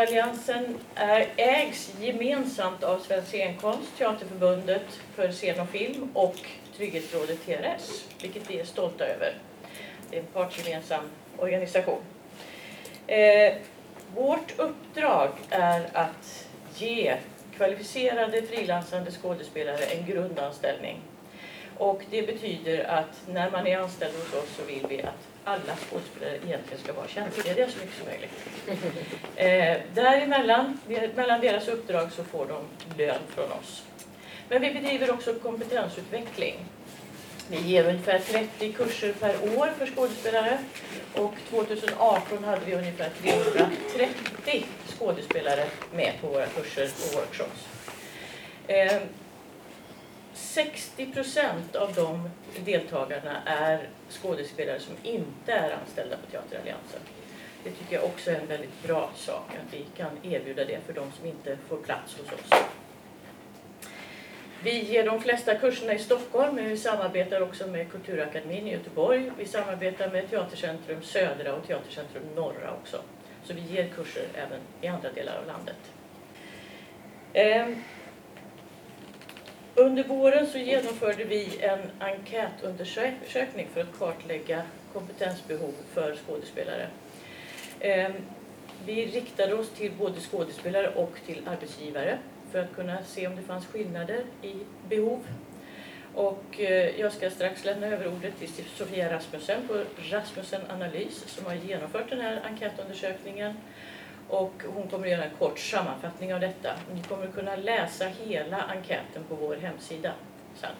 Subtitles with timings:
[0.00, 6.36] Teateralliansen är, ägs gemensamt av Svensk scenkonst, Teaterförbundet för scen och film och
[6.76, 9.34] Trygghetsrådet TRS, vilket vi är stolta över.
[10.10, 11.04] Det är en partsgemensam
[11.38, 12.00] organisation.
[13.06, 13.54] Eh,
[14.14, 17.16] vårt uppdrag är att ge
[17.56, 21.00] kvalificerade frilansande skådespelare en grundanställning.
[21.78, 25.76] Och det betyder att när man är anställd hos oss så vill vi att alla
[25.76, 28.32] skådespelare egentligen ska vara tjänstlediga så mycket som möjligt.
[29.36, 30.80] Eh, däremellan,
[31.14, 32.62] mellan deras uppdrag så får de
[32.98, 33.82] lön från oss.
[34.48, 36.56] Men vi bedriver också kompetensutveckling.
[37.50, 40.58] Vi ger ungefär 30 kurser per år för skådespelare
[41.14, 44.66] och 2018 hade vi ungefär 330
[44.98, 47.68] skådespelare med på våra kurser och workshops.
[48.66, 49.02] Eh,
[50.40, 52.30] 60 procent av de
[52.64, 57.00] deltagarna är skådespelare som inte är anställda på Teateralliansen.
[57.64, 60.92] Det tycker jag också är en väldigt bra sak, att vi kan erbjuda det för
[60.92, 62.60] de som inte får plats hos oss.
[64.62, 69.32] Vi ger de flesta kurserna i Stockholm, men vi samarbetar också med Kulturakademin i Göteborg.
[69.38, 73.00] Vi samarbetar med Teatercentrum Södra och Teatercentrum Norra också.
[73.44, 75.76] Så vi ger kurser även i andra delar av landet.
[77.32, 77.82] Ehm,
[79.80, 86.86] under våren så genomförde vi en enkätundersökning för att kartlägga kompetensbehov för skådespelare.
[87.80, 88.12] Ehm,
[88.86, 92.18] vi riktade oss till både skådespelare och till arbetsgivare
[92.52, 94.54] för att kunna se om det fanns skillnader i
[94.88, 95.26] behov.
[96.14, 99.74] Och eh, jag ska strax lämna över ordet till Sofia Rasmussen på
[100.10, 103.54] Rasmussen Analys som har genomfört den här enkätundersökningen.
[104.30, 106.72] Och hon kommer att göra en kort sammanfattning av detta.
[106.94, 110.12] Ni kommer att kunna läsa hela enkäten på vår hemsida
[110.60, 110.70] sen.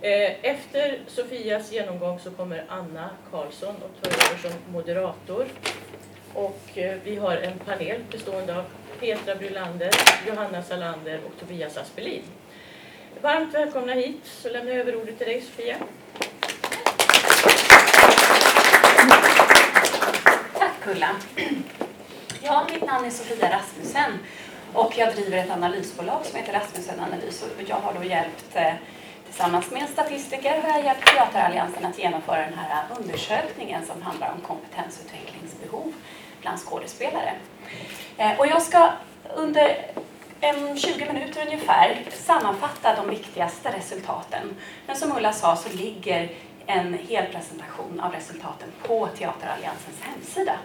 [0.00, 5.46] Eh, efter Sofias genomgång så kommer Anna Karlsson att ta över som moderator.
[6.34, 8.64] Och eh, vi har en panel bestående av
[9.00, 9.90] Petra Brylander,
[10.26, 12.22] Johanna Salander och Tobias Aspelin.
[13.20, 15.76] Varmt välkomna hit, så lämnar jag över ordet till dig Sofia.
[20.54, 21.16] Tack Ulla.
[22.46, 24.18] Ja, mitt namn är Sofia Rasmussen
[24.72, 28.72] och jag driver ett analysbolag som heter Rasmussen Analys och jag har då hjälpt eh,
[29.26, 34.32] Tillsammans med en statistiker har jag hjälpt Teateralliansen att genomföra den här undersökningen som handlar
[34.32, 35.92] om kompetensutvecklingsbehov
[36.40, 37.32] bland skådespelare.
[38.16, 38.90] Eh, och jag ska
[39.34, 39.86] under
[40.40, 44.56] en 20 minuter ungefär sammanfatta de viktigaste resultaten.
[44.86, 46.30] Men som Ulla sa så ligger
[46.66, 50.58] en hel presentation av resultaten på Teateralliansens hemsida.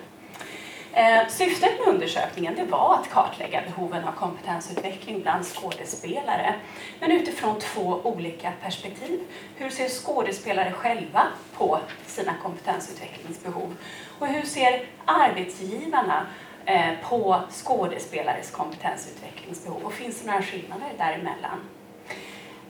[0.93, 6.55] Eh, syftet med undersökningen det var att kartlägga behoven av kompetensutveckling bland skådespelare,
[6.99, 9.19] men utifrån två olika perspektiv.
[9.55, 13.75] Hur ser skådespelare själva på sina kompetensutvecklingsbehov?
[14.19, 16.25] Och hur ser arbetsgivarna
[16.65, 21.59] eh, på skådespelares kompetensutvecklingsbehov och finns det några skillnader däremellan?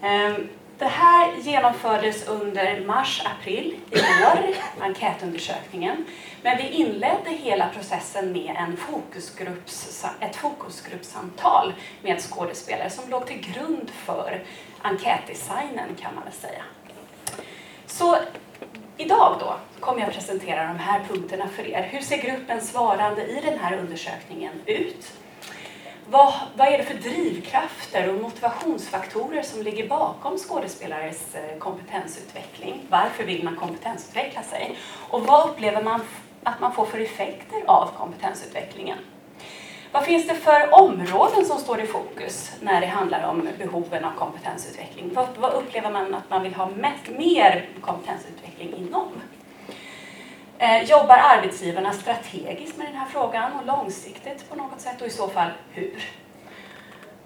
[0.01, 0.49] Ehm,
[0.81, 6.05] det här genomfördes under mars-april i år, enkätundersökningen.
[6.41, 13.53] Men vi inledde hela processen med en fokusgrupps, ett fokusgruppssamtal med skådespelare som låg till
[13.53, 14.43] grund för
[14.81, 16.63] enkätdesignen kan man väl säga.
[17.85, 18.17] Så
[18.97, 21.83] Idag då kommer jag presentera de här punkterna för er.
[21.83, 25.13] Hur ser gruppen svarande i den här undersökningen ut?
[26.11, 32.81] Vad, vad är det för drivkrafter och motivationsfaktorer som ligger bakom skådespelares eh, kompetensutveckling?
[32.89, 34.77] Varför vill man kompetensutveckla sig?
[35.09, 36.01] Och vad upplever man
[36.43, 38.97] att man får för effekter av kompetensutvecklingen?
[39.91, 44.11] Vad finns det för områden som står i fokus när det handlar om behoven av
[44.11, 45.13] kompetensutveckling?
[45.13, 49.20] Vad, vad upplever man att man vill ha mest, mer kompetensutveckling inom?
[50.61, 55.09] Eh, jobbar arbetsgivarna strategiskt med den här frågan och långsiktigt på något sätt och i
[55.09, 56.03] så fall hur?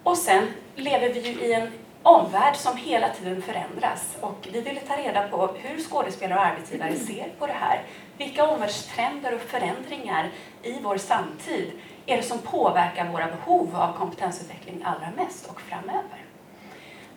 [0.04, 1.72] Och sen lever vi ju i en
[2.04, 6.96] omvärld som hela tiden förändras och vi ville ta reda på hur skådespelare och arbetsgivare
[6.96, 7.82] ser på det här.
[8.18, 10.30] Vilka omvärldstrender och förändringar
[10.64, 11.72] i vår samtid
[12.06, 16.26] är det som påverkar våra behov av kompetensutveckling allra mest och framöver?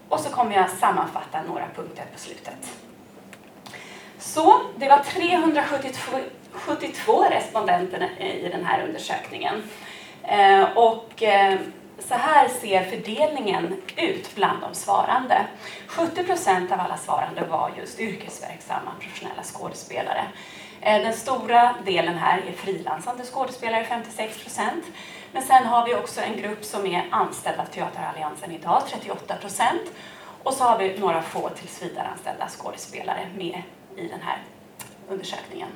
[0.08, 2.87] Och så kommer jag sammanfatta några punkter på slutet.
[4.18, 9.62] Så det var 372 respondenter i den här undersökningen.
[10.22, 11.58] Eh, och eh,
[11.98, 15.46] så här ser fördelningen ut bland de svarande.
[15.86, 20.24] 70 procent av alla svarande var just yrkesverksamma professionella skådespelare.
[20.80, 24.84] Eh, den stora delen här är frilansande skådespelare, 56 procent.
[25.32, 29.82] Men sen har vi också en grupp som är anställda av Teateralliansen idag, 38 procent.
[30.42, 33.62] Och så har vi några få tillsvidareanställda skådespelare med
[33.98, 34.38] i den här
[35.08, 35.68] undersökningen.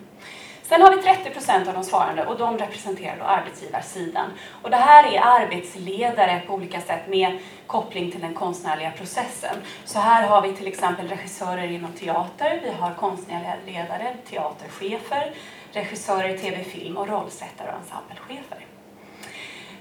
[0.63, 4.31] Sen har vi 30 procent av de svarande och de representerar då arbetsgivarsidan.
[4.63, 9.57] Och det här är arbetsledare på olika sätt med koppling till den konstnärliga processen.
[9.85, 15.35] Så här har vi till exempel regissörer inom teater, vi har konstnärliga ledare, teaterchefer,
[15.73, 18.67] regissörer i tv-film och rollsättare och ensemblechefer.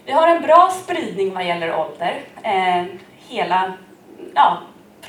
[0.06, 2.22] Vi har en bra spridning vad gäller ålder.
[2.44, 2.86] Eh,
[3.28, 3.74] hela,
[4.36, 4.62] ja,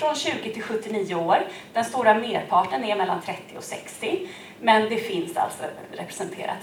[0.03, 1.47] från 20 till 79 år.
[1.73, 4.29] Den stora merparten är mellan 30 och 60.
[4.61, 5.63] Men det finns alltså
[5.93, 6.59] representerat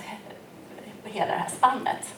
[1.04, 2.16] på hela det här spannet.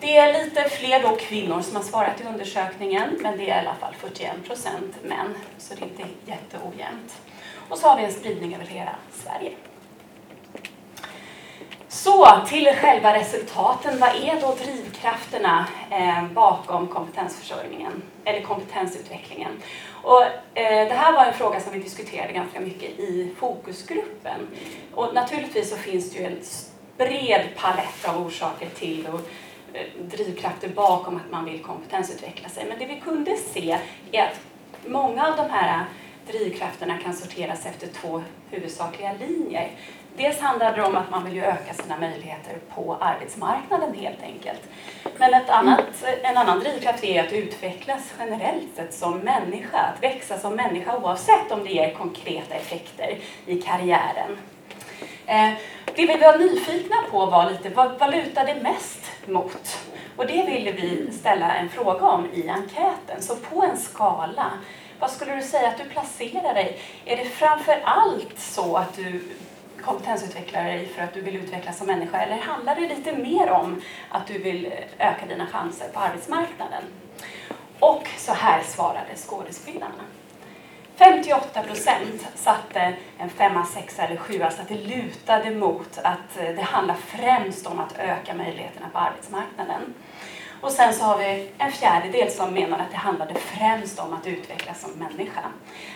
[0.00, 3.66] Det är lite fler då kvinnor som har svarat i undersökningen, men det är i
[3.66, 7.20] alla fall 41 procent män, så det är inte jätteojämnt.
[7.68, 9.52] Och så har vi en spridning över hela Sverige.
[11.88, 13.98] Så till själva resultaten.
[13.98, 19.52] Vad är då drivkrafterna eh, bakom kompetensförsörjningen eller kompetensutvecklingen?
[20.04, 20.22] Och,
[20.54, 24.40] eh, det här var en fråga som vi diskuterade ganska mycket i fokusgruppen.
[24.94, 26.38] Och naturligtvis så finns det ju en
[26.96, 29.20] bred palett av orsaker till och
[29.72, 32.66] eh, drivkrafter bakom att man vill kompetensutveckla sig.
[32.68, 33.78] Men det vi kunde se
[34.12, 34.40] är att
[34.86, 35.84] många av de här
[36.26, 39.70] drivkrafterna kan sorteras efter två huvudsakliga linjer.
[40.16, 44.60] Dels handlar det om att man vill öka sina möjligheter på arbetsmarknaden helt enkelt.
[45.18, 50.38] Men ett annat, en annan drivkraft är att utvecklas generellt sett som människa, att växa
[50.38, 54.38] som människa oavsett om det ger konkreta effekter i karriären.
[55.26, 55.50] Eh,
[55.94, 59.78] det vi var nyfikna på var lite, vad, vad lutar det mest mot?
[60.16, 63.22] Och det ville vi ställa en fråga om i enkäten.
[63.22, 64.50] Så på en skala,
[64.98, 66.78] vad skulle du säga att du placerar dig?
[67.04, 69.20] Är det framför allt så att du
[69.84, 73.82] kompetensutvecklar dig för att du vill utvecklas som människa eller handlar det lite mer om
[74.08, 76.82] att du vill eh, öka dina chanser på arbetsmarknaden?
[77.78, 80.04] Och så här svarade skådespelarna.
[80.96, 86.54] 58 procent satte en femma, sexa eller sjua, så att det lutade mot att eh,
[86.56, 89.94] det handlar främst om att öka möjligheterna på arbetsmarknaden.
[90.60, 94.26] Och sen så har vi en fjärdedel som menar att det handlade främst om att
[94.26, 95.42] utvecklas som människa.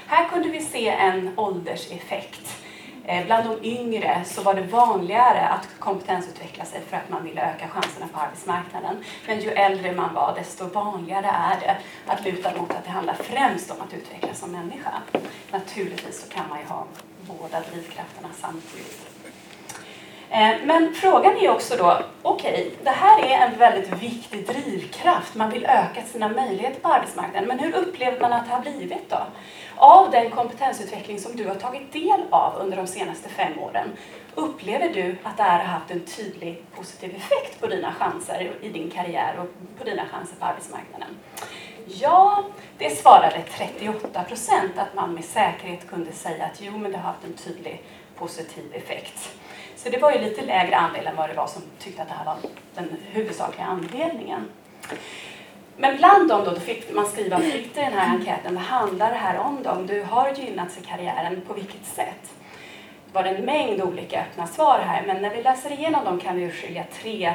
[0.07, 2.68] Här kunde vi se en ålderseffekt
[3.09, 7.41] Eh, bland de yngre så var det vanligare att kompetensutveckla sig för att man ville
[7.41, 9.05] öka chanserna på arbetsmarknaden.
[9.27, 11.77] Men ju äldre man var desto vanligare är det
[12.07, 14.93] att luta mot att det handlar främst om att utvecklas som människa.
[15.51, 16.85] Naturligtvis så kan man ju ha
[17.21, 19.07] båda drivkrafterna samtidigt.
[20.31, 25.35] Eh, men frågan är också då, okej, okay, det här är en väldigt viktig drivkraft.
[25.35, 27.49] Man vill öka sina möjligheter på arbetsmarknaden.
[27.49, 29.19] Men hur upplever man att det har blivit då?
[29.77, 33.89] Av den kompetensutveckling som du har tagit del av under de senaste fem åren,
[34.35, 38.69] upplever du att det här har haft en tydlig positiv effekt på dina chanser i
[38.69, 41.09] din karriär och på dina chanser på arbetsmarknaden?
[41.87, 42.45] Ja,
[42.79, 47.13] det svarade 38 procent att man med säkerhet kunde säga att jo, men det har
[47.13, 47.83] haft en tydlig
[48.17, 49.31] positiv effekt.
[49.83, 52.15] Så det var ju lite lägre andel än vad det var som tyckte att det
[52.15, 52.37] här var
[52.75, 54.49] den huvudsakliga anledningen.
[55.77, 59.11] Men bland dem då, då fick man skriva fritt i den här enkäten, vad handlar
[59.11, 59.71] det här om då?
[59.71, 62.33] Om du har gynnats i karriären, på vilket sätt?
[63.07, 66.37] Det var en mängd olika öppna svar här, men när vi läser igenom dem kan
[66.37, 67.35] vi urskilja tre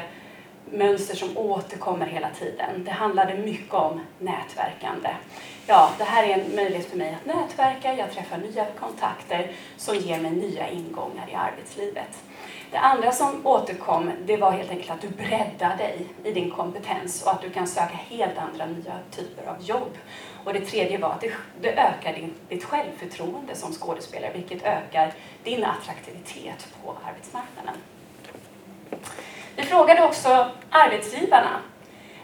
[0.70, 2.84] mönster som återkommer hela tiden.
[2.84, 5.10] Det handlade mycket om nätverkande.
[5.66, 9.96] Ja, det här är en möjlighet för mig att nätverka, jag träffar nya kontakter som
[9.96, 12.18] ger mig nya ingångar i arbetslivet.
[12.74, 17.22] Det andra som återkom det var helt enkelt att du breddar dig i din kompetens
[17.22, 19.98] och att du kan söka helt andra nya typer av jobb.
[20.44, 25.12] Och det tredje var att det, det ökar din, ditt självförtroende som skådespelare vilket ökar
[25.44, 27.74] din attraktivitet på arbetsmarknaden.
[29.56, 31.60] Vi frågade också arbetsgivarna.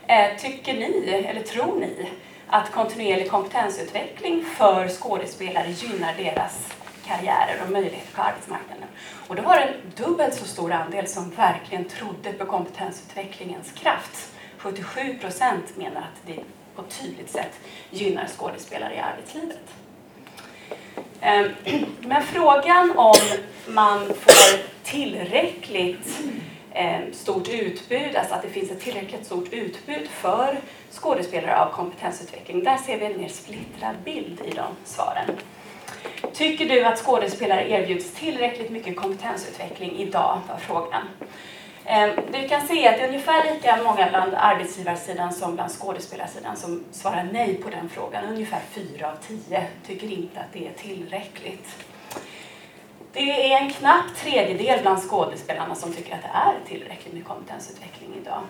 [0.07, 2.11] Eh, tycker ni, eller tror ni,
[2.47, 6.69] att kontinuerlig kompetensutveckling för skådespelare gynnar deras
[7.07, 8.88] karriärer och möjligheter på arbetsmarknaden.
[9.28, 14.33] Och då var det en dubbelt så stor andel som verkligen trodde på kompetensutvecklingens kraft.
[14.59, 16.42] 77 procent menar att det
[16.76, 17.52] på ett tydligt sätt
[17.90, 19.59] gynnar skådespelare i arbetslivet.
[21.21, 21.50] Ehm,
[22.00, 23.16] men frågan om
[23.69, 26.21] man får tillräckligt
[26.73, 30.59] ehm, stort utbud, alltså att det finns ett tillräckligt stort utbud för
[30.90, 35.30] skådespelare av kompetensutveckling, där ser vi en mer splittrad bild i de svaren.
[36.33, 40.41] Tycker du att skådespelare erbjuds tillräckligt mycket kompetensutveckling idag?
[40.49, 41.03] var frågan.
[41.85, 46.57] Ehm, du kan se att det är ungefär lika många bland arbetsgivarsidan som bland skådespelarsidan
[46.57, 48.25] som svarar nej på den frågan.
[48.25, 51.69] Ungefär fyra av tio tycker inte att det är tillräckligt.
[53.12, 58.15] Det är en knapp tredjedel bland skådespelarna som tycker att det är tillräckligt med kompetensutveckling
[58.23, 58.43] idag.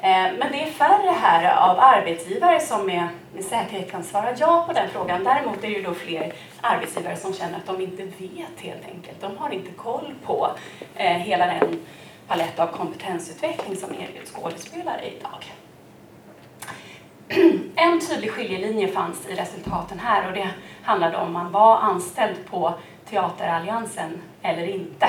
[0.00, 4.64] Eh, men det är färre här av arbetsgivare som med, med säkerhet kan svara ja
[4.66, 5.24] på den frågan.
[5.24, 9.20] Däremot är det ju då fler arbetsgivare som känner att de inte vet helt enkelt.
[9.20, 10.50] De har inte koll på
[10.94, 11.80] eh, hela den
[12.26, 15.52] palett av kompetensutveckling som erbjuds skådespelare idag.
[17.74, 20.48] En tydlig skiljelinje fanns i resultaten här och det
[20.82, 22.74] handlade om man var anställd på
[23.10, 25.06] Teateralliansen eller inte.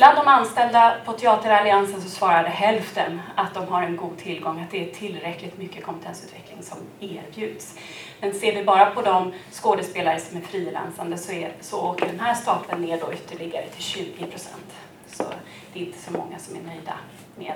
[0.00, 4.70] Bland de anställda på Teateralliansen så svarade hälften att de har en god tillgång, att
[4.70, 7.74] det är tillräckligt mycket kompetensutveckling som erbjuds.
[8.20, 12.20] Men ser vi bara på de skådespelare som är frilansande så, är, så åker den
[12.20, 14.72] här stapeln ner då ytterligare till 20 procent.
[15.06, 15.24] Så
[15.72, 16.94] det är inte så många som är nöjda
[17.36, 17.54] med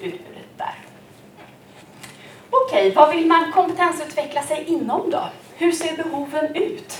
[0.00, 0.74] utbudet där.
[2.50, 5.22] Okej, vad vill man kompetensutveckla sig inom då?
[5.56, 6.98] Hur ser behoven ut?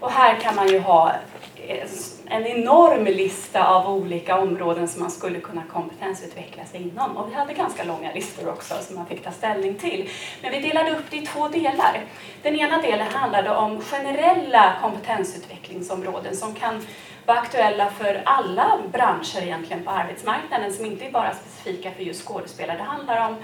[0.00, 1.12] Och här kan man ju ha
[1.56, 1.88] eh,
[2.30, 7.16] en enorm lista av olika områden som man skulle kunna kompetensutveckla sig inom.
[7.16, 10.08] Och vi hade ganska långa listor också som man fick ta ställning till.
[10.42, 12.00] Men vi delade upp det i två delar.
[12.42, 16.86] Den ena delen handlade om generella kompetensutvecklingsområden som kan
[17.26, 22.26] vara aktuella för alla branscher egentligen på arbetsmarknaden som inte är bara specifika för just
[22.26, 22.76] skådespelare.
[22.76, 23.36] Det handlar om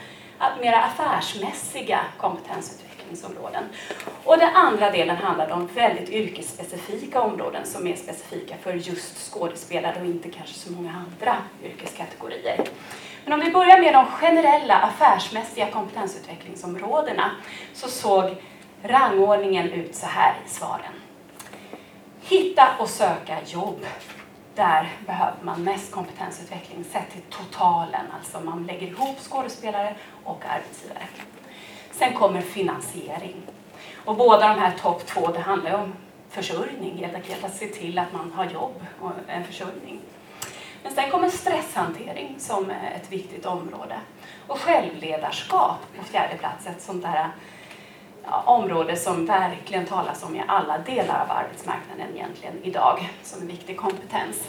[0.60, 2.00] mera affärsmässiga
[3.06, 3.64] kompetensutvecklingsområden.
[4.24, 10.00] Och den andra delen handlade om väldigt yrkesspecifika områden som är specifika för just skådespelare
[10.00, 12.64] och inte kanske så många andra yrkeskategorier.
[13.24, 17.30] Men om vi börjar med de generella affärsmässiga kompetensutvecklingsområdena
[17.74, 18.36] så såg
[18.82, 20.92] rangordningen ut så här i svaren.
[22.20, 23.86] Hitta och söka jobb
[24.54, 29.94] där behöver man mest kompetensutveckling sett till totalen, alltså man lägger ihop skådespelare
[30.24, 31.08] och arbetsgivare.
[31.98, 33.36] Sen kommer finansiering.
[34.04, 35.92] Och båda de här topp två, det handlar om
[36.30, 40.00] försörjning, helt enkelt att se till att man har jobb och en försörjning.
[40.82, 44.00] Men sen kommer stresshantering som ett viktigt område.
[44.46, 47.28] Och självledarskap på fjärde plats, ett sånt där
[48.24, 53.46] ja, område som verkligen talas om i alla delar av arbetsmarknaden egentligen idag som en
[53.46, 54.48] viktig kompetens.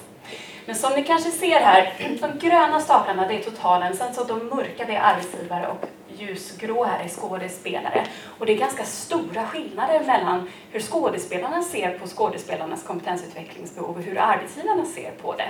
[0.65, 4.47] Men som ni kanske ser här, de gröna staplarna det är totalen, sen så de
[4.47, 8.07] mörka det är arbetsgivare och ljusgrå här är skådespelare.
[8.39, 14.17] Och det är ganska stora skillnader mellan hur skådespelarna ser på skådespelarnas kompetensutvecklingsbehov och hur
[14.17, 15.49] arbetsgivarna ser på det.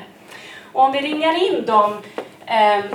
[0.74, 1.98] Och om vi ringar in de
[2.46, 2.86] eh,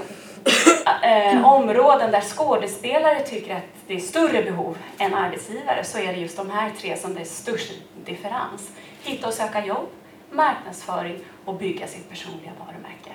[1.03, 6.19] eh, områden där skådespelare tycker att det är större behov än arbetsgivare så är det
[6.19, 7.73] just de här tre som det är störst
[8.05, 8.71] differens.
[9.03, 9.89] Hitta och söka jobb,
[10.31, 13.13] marknadsföring och bygga sitt personliga varumärke.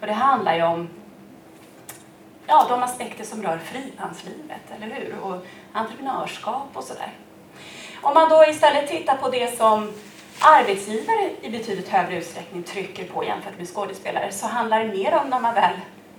[0.00, 0.88] Och det handlar ju om
[2.46, 5.18] ja, de aspekter som rör frilanslivet, eller hur?
[5.18, 7.12] Och entreprenörskap och sådär.
[8.02, 9.92] Om man då istället tittar på det som
[10.40, 15.30] arbetsgivare i betydligt högre utsträckning trycker på jämfört med skådespelare så handlar det mer om
[15.30, 15.74] när man väl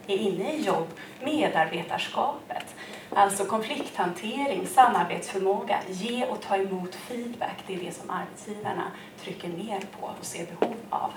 [0.07, 0.87] är inne i jobb,
[1.23, 2.75] medarbetarskapet.
[3.13, 7.63] Alltså konflikthantering, samarbetsförmåga, ge och ta emot feedback.
[7.67, 8.83] Det är det som arbetsgivarna
[9.23, 11.11] trycker ner på och ser behov av.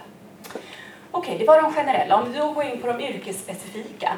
[1.11, 2.17] Okej, okay, det var de generella.
[2.17, 4.13] Om vi då går in på de yrkesspecifika.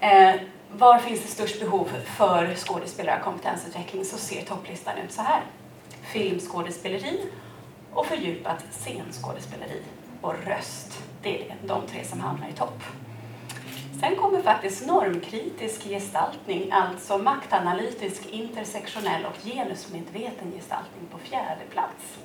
[0.00, 0.34] Eh,
[0.72, 5.42] var finns det störst behov för skådespelare kompetensutveckling så ser topplistan ut så här.
[6.02, 7.20] Filmskådespeleri
[7.92, 9.82] och fördjupat scenskådespeleri
[10.20, 10.98] och röst.
[11.22, 12.82] Det är de tre som hamnar i topp.
[14.00, 22.18] Sen kommer faktiskt normkritisk gestaltning, alltså maktanalytisk, intersektionell och genusmedveten gestaltning på fjärde plats.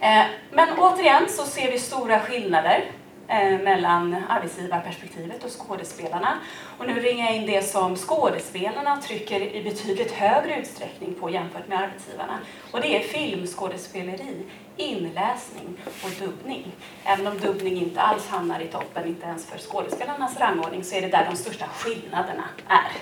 [0.00, 2.84] Eh, men återigen så ser vi stora skillnader
[3.28, 6.38] eh, mellan arbetsgivarperspektivet och skådespelarna.
[6.78, 11.68] Och nu ringar jag in det som skådespelarna trycker i betydligt högre utsträckning på jämfört
[11.68, 12.38] med arbetsgivarna.
[12.70, 16.72] Och det är filmskådespeleri, inläsning och dubbning.
[17.04, 21.00] Även om dubbning inte alls hamnar i toppen, inte ens för skådespelarnas rangordning, så är
[21.00, 22.92] det där de största skillnaderna är.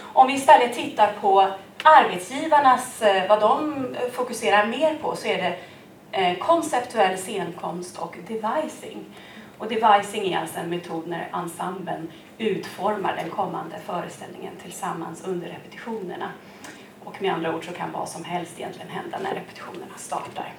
[0.00, 1.48] Om vi istället tittar på
[1.82, 5.58] arbetsgivarnas, eh, vad de eh, fokuserar mer på, så är det
[6.12, 9.04] Eh, konceptuell scenkonst och devising.
[9.58, 16.30] Och devising är alltså en metod när ensemblen utformar den kommande föreställningen tillsammans under repetitionerna.
[17.04, 20.52] Och med andra ord så kan vad som helst egentligen hända när repetitionerna startar.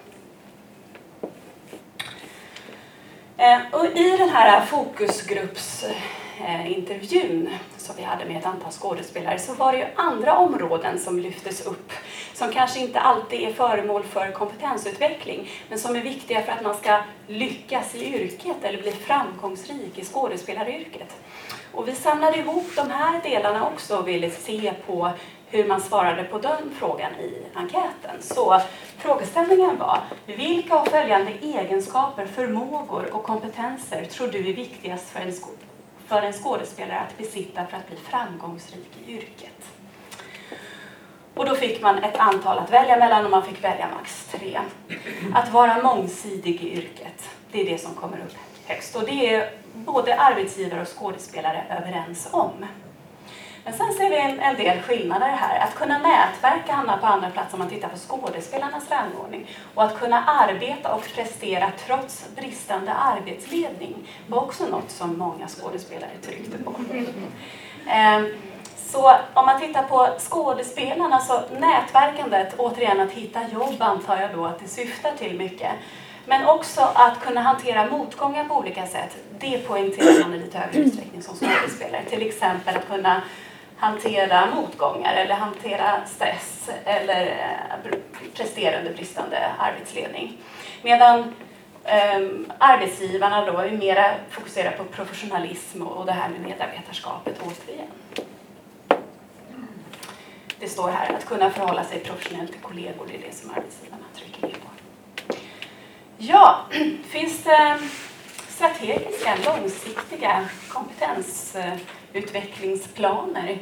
[3.38, 5.86] Eh, och I den här fokusgrupps
[6.46, 11.00] Eh, intervjun som vi hade med ett antal skådespelare så var det ju andra områden
[11.00, 11.91] som lyftes upp
[12.34, 16.75] som kanske inte alltid är föremål för kompetensutveckling men som är viktiga för att man
[16.75, 21.15] ska lyckas i yrket eller bli framgångsrik i skådespelaryrket.
[21.74, 25.12] Och vi samlade ihop de här delarna också och ville se på
[25.48, 28.22] hur man svarade på den frågan i enkäten.
[28.22, 28.62] Så
[28.98, 35.34] frågeställningen var, vilka av följande egenskaper, förmågor och kompetenser tror du är viktigast för en,
[36.09, 39.65] för en skådespelare att besitta för att bli framgångsrik i yrket?
[41.33, 44.59] Och då fick man ett antal att välja mellan och man fick välja max tre.
[45.33, 48.35] Att vara mångsidig i yrket, det är det som kommer upp
[48.65, 48.95] högst.
[48.95, 52.65] Och det är både arbetsgivare och skådespelare överens om.
[53.69, 55.59] Men sen ser vi en, en del skillnader här.
[55.59, 59.47] Att kunna nätverka hamnar på andra plats om man tittar på skådespelarnas rangordning.
[59.75, 63.95] Och att kunna arbeta och prestera trots bristande arbetsledning
[64.27, 66.75] var också något som många skådespelare tryckte på.
[67.88, 68.27] Ehm,
[68.77, 74.45] så om man tittar på skådespelarna, så nätverkandet, återigen att hitta jobb antar jag då
[74.45, 75.71] att det syftar till mycket.
[76.25, 79.17] Men också att kunna hantera motgångar på olika sätt.
[79.39, 82.03] Det poängterar man i lite högre utsträckning som skådespelare.
[82.09, 83.21] Till exempel att kunna
[83.79, 88.00] hantera motgångar eller hantera stress eller eh,
[88.33, 90.38] presterande bristande arbetsledning.
[90.81, 91.33] Medan
[91.83, 92.19] eh,
[92.57, 97.88] arbetsgivarna då är mera fokuserade på professionalism och det här med medarbetarskapet återigen.
[100.59, 104.03] Det står här att kunna förhålla sig professionellt till kollegor, det är det som arbetsgivarna
[104.15, 104.69] trycker ner på.
[106.17, 106.65] Ja,
[107.09, 107.77] finns det eh,
[108.48, 111.74] strategiska, långsiktiga kompetens eh,
[112.13, 113.59] utvecklingsplaner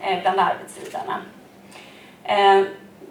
[0.00, 1.22] eh, bland arbetsgivarna?
[2.24, 2.64] Eh,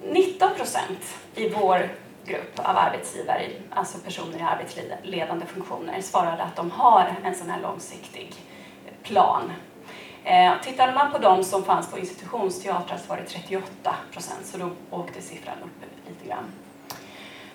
[0.03, 1.89] 19 procent i vår
[2.25, 7.61] grupp av arbetsgivare, alltså personer i arbetsledande funktioner, svarade att de har en sån här
[7.61, 8.33] långsiktig
[9.03, 9.51] plan.
[10.23, 14.57] Eh, tittade man på de som fanns på institutionsteatrar så var det 38 procent, så
[14.57, 16.45] då åkte siffran upp lite grann.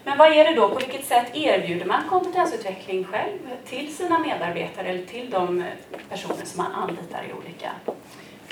[0.04, 0.68] Men vad är det då?
[0.68, 5.64] På vilket sätt erbjuder man kompetensutveckling själv till sina medarbetare eller till de
[6.08, 7.70] personer som man anlitar i olika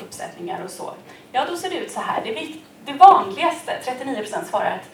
[0.03, 0.93] uppsättningar och så?
[1.33, 2.23] Ja, då ser det ut så här.
[2.25, 2.49] Det,
[2.85, 4.91] det vanligaste, 39 procent svarar att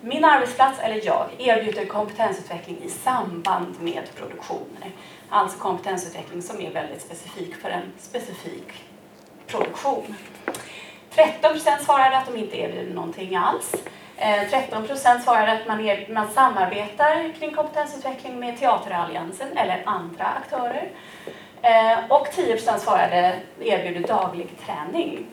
[0.00, 4.90] min arbetsplats eller jag erbjuder kompetensutveckling i samband med produktioner.
[5.28, 8.84] Alltså kompetensutveckling som är väldigt specifik för en specifik
[9.46, 10.14] produktion.
[11.10, 13.74] 13 procent svarade att de inte erbjuder någonting alls.
[14.22, 20.24] Eh, 13 procent svarade att man, er, man samarbetar kring kompetensutveckling med Teateralliansen eller andra
[20.24, 20.90] aktörer.
[21.62, 25.26] Eh, och 10 procent svarade erbjuder daglig träning.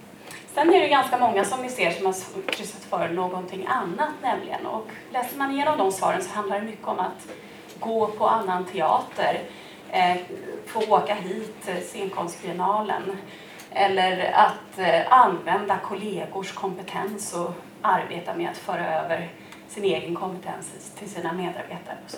[0.54, 2.14] Sen är det ganska många som vi ser som har
[2.52, 4.66] kryssat för någonting annat nämligen.
[4.66, 7.28] Och läser man igenom de svaren så handlar det mycket om att
[7.80, 9.40] gå på annan teater,
[9.92, 10.16] eh,
[10.66, 13.18] få åka hit, scenkonstbiennalen,
[13.72, 19.30] eller att använda kollegors kompetens och arbeta med att föra över
[19.68, 21.98] sin egen kompetens till sina medarbetare.
[22.06, 22.18] Och så.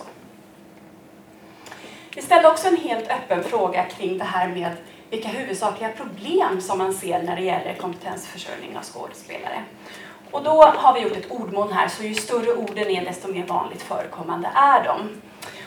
[2.15, 4.71] Vi ställde också en helt öppen fråga kring det här med
[5.09, 9.63] vilka huvudsakliga problem som man ser när det gäller kompetensförsörjning av skådespelare.
[10.31, 13.45] Och då har vi gjort ett ordmoln här, så ju större orden är desto mer
[13.45, 15.21] vanligt förekommande är de.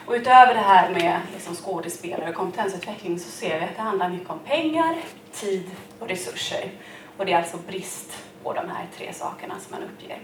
[0.07, 4.09] Och utöver det här med liksom skådespelare och kompetensutveckling så ser vi att det handlar
[4.09, 4.96] mycket om pengar,
[5.33, 6.70] tid och resurser.
[7.16, 10.18] Och det är alltså brist på de här tre sakerna som man uppger.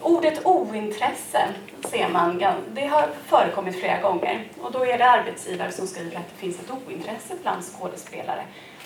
[0.00, 1.48] Ordet ointresse
[1.90, 6.28] ser man, det har förekommit flera gånger och då är det arbetsgivare som skriver att
[6.28, 8.44] det finns ett ointresse bland skådespelare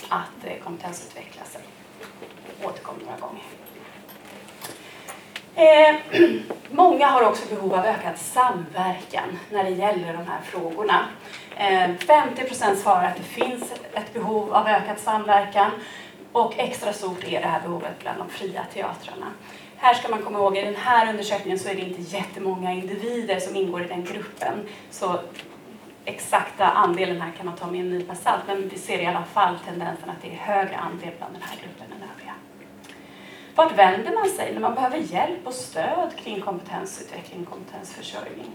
[0.08, 1.60] att eh, kompetensutveckla sig.
[2.64, 3.42] Återkommer några gånger.
[5.54, 5.96] Eh,
[6.70, 11.06] många har också behov av ökad samverkan när det gäller de här frågorna.
[11.56, 15.70] Eh, 50% svarar att det finns ett behov av ökad samverkan
[16.40, 19.32] och extra stort är det här behovet bland de fria teatrarna.
[19.76, 23.40] Här ska man komma ihåg, i den här undersökningen så är det inte jättemånga individer
[23.40, 24.68] som ingår i den gruppen.
[24.90, 25.20] Så
[26.04, 29.24] exakta andelen här kan man ta med en nypa salt, men vi ser i alla
[29.24, 32.34] fall tendensen att det är högre andel bland den här gruppen än övriga.
[33.54, 38.54] Vart vänder man sig när man behöver hjälp och stöd kring kompetensutveckling och kompetensförsörjning?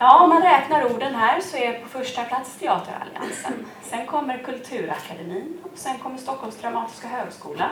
[0.00, 3.66] Ja, om man räknar orden här så är på första plats Teateralliansen.
[3.82, 7.70] Sen kommer Kulturakademin, och sen kommer Stockholms dramatiska högskola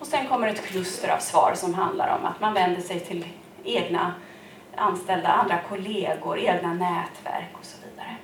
[0.00, 3.26] och sen kommer ett kluster av svar som handlar om att man vänder sig till
[3.64, 4.14] egna
[4.76, 8.16] anställda, andra kollegor, egna nätverk och så vidare.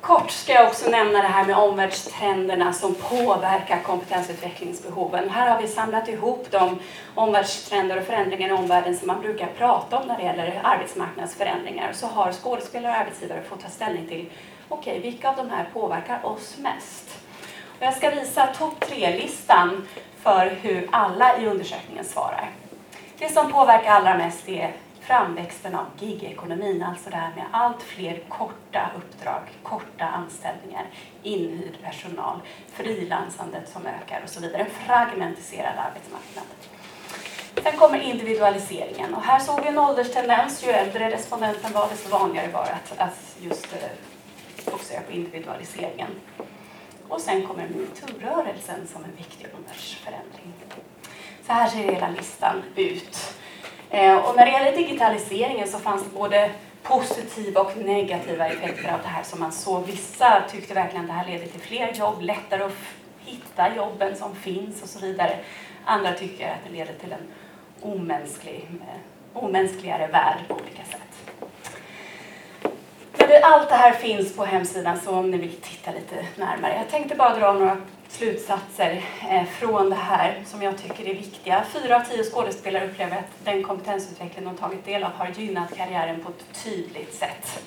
[0.00, 5.30] Kort ska jag också nämna det här med omvärldstrenderna som påverkar kompetensutvecklingsbehoven.
[5.30, 6.78] Här har vi samlat ihop de
[7.14, 11.92] omvärldstrender och förändringar i omvärlden som man brukar prata om när det gäller arbetsmarknadsförändringar.
[11.92, 14.30] Så har skådespelare och arbetsgivare fått ta ställning till
[14.68, 17.18] okej, okay, vilka av de här påverkar oss mest?
[17.78, 19.86] Och jag ska visa topp tre-listan
[20.22, 22.50] för hur alla i undersökningen svarar.
[23.18, 28.22] Det som påverkar allra mest är framväxten av gigekonomin, alltså det här med allt fler
[28.28, 30.86] korta uppdrag, korta anställningar,
[31.22, 32.40] inhyrd personal,
[32.72, 34.62] frilansandet som ökar och så vidare.
[34.62, 36.44] En fragmentiserad arbetsmarknad.
[37.62, 40.64] Sen kommer individualiseringen och här såg vi en ålderstendens.
[40.64, 46.10] Ju äldre respondenten var desto vanligare var det att, att just eh, på individualiseringen.
[47.08, 50.52] Och sen kommer metoo-rörelsen som en viktig åldersförändring.
[51.46, 53.34] Så här ser hela listan ut.
[53.90, 56.50] Eh, och när det gäller digitaliseringen så fanns det både
[56.82, 59.86] positiva och negativa effekter av det här som man såg.
[59.86, 62.72] Vissa tyckte verkligen att det här leder till fler jobb, lättare att
[63.24, 65.36] hitta jobben som finns och så vidare.
[65.84, 67.28] Andra tycker att det leder till en
[67.82, 71.00] omänsklig, eh, omänskligare värld på olika sätt.
[73.42, 76.76] Allt det här finns på hemsidan så om ni vill titta lite närmare.
[76.76, 77.76] Jag tänkte bara dra några
[78.10, 81.64] slutsatser eh, från det här som jag tycker är viktiga.
[81.72, 86.20] Fyra av tio skådespelare upplever att den kompetensutveckling de tagit del av har gynnat karriären
[86.20, 87.62] på ett tydligt sätt.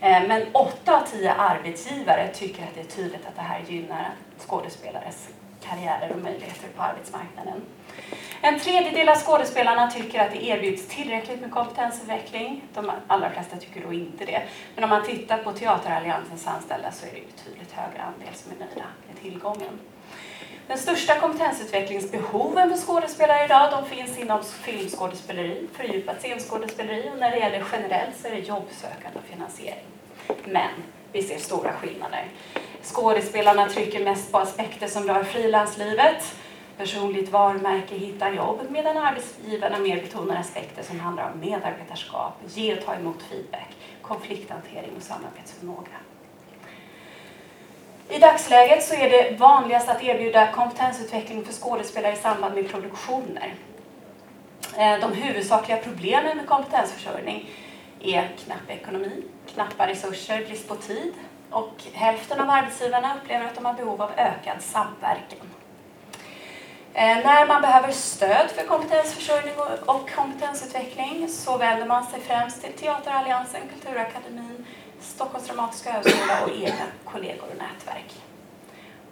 [0.00, 4.10] Eh, men åtta av tio arbetsgivare tycker att det är tydligt att det här gynnar
[4.38, 5.28] skådespelares
[5.62, 7.62] karriärer och möjligheter på arbetsmarknaden.
[8.40, 12.64] En tredjedel av skådespelarna tycker att det erbjuds tillräckligt med kompetensutveckling.
[12.74, 14.42] De allra flesta tycker då inte det.
[14.74, 18.56] Men om man tittar på Teateralliansens anställda så är det betydligt högre andel som är
[18.56, 19.80] nöjda med tillgången.
[20.66, 27.38] Den största kompetensutvecklingsbehoven för skådespelare idag de finns inom filmskådespeleri, fördjupat scenskådespeleri och när det
[27.38, 29.84] gäller generellt så är det jobbsökande och finansiering.
[30.44, 30.70] Men
[31.12, 32.24] vi ser stora skillnader.
[32.82, 36.34] Skådespelarna trycker mest på aspekter som rör frilanslivet
[36.78, 42.84] personligt varumärke, hitta jobb, medan arbetsgivarna mer betonar aspekter som handlar om medarbetarskap, ge och
[42.84, 45.98] ta emot feedback, konflikthantering och samarbetsförmåga.
[48.08, 53.54] I dagsläget så är det vanligast att erbjuda kompetensutveckling för skådespelare i samband med produktioner.
[54.76, 57.50] Eh, de huvudsakliga problemen med kompetensförsörjning
[58.00, 59.22] är knapp ekonomi,
[59.54, 61.12] knappa resurser, brist på tid
[61.50, 65.46] och hälften av arbetsgivarna upplever att de har behov av ökad samverkan.
[66.94, 69.54] Eh, när man behöver stöd för kompetensförsörjning
[69.86, 74.66] och kompetensutveckling så vänder man sig främst till Teateralliansen, Kulturakademin,
[75.00, 78.14] Stockholms dramatiska högskola och egna kollegor och nätverk.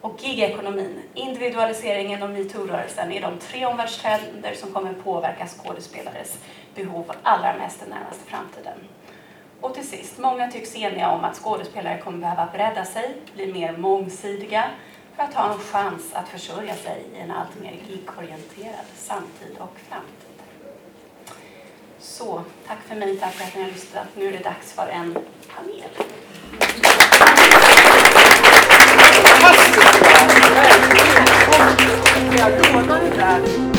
[0.00, 6.38] Och gigekonomin, individualiseringen och metoo-rörelsen är de tre omvärldstrender som kommer påverka skådespelares
[6.74, 8.78] behov allra mest den närmaste framtiden.
[9.60, 13.76] Och till sist, många tycks eniga om att skådespelare kommer behöva bredda sig, bli mer
[13.76, 14.64] mångsidiga,
[15.16, 19.76] för att ha en chans att försörja sig i en allt mer gigorienterad samtid och
[19.88, 20.42] framtid.
[21.98, 24.06] Så, tack för mig, tack för att ni har lyssnat.
[24.16, 25.18] Nu är det dags för en
[25.56, 25.90] panel.
[29.40, 30.26] Fantastiskt bra!
[32.38, 33.75] Jag lånar det där.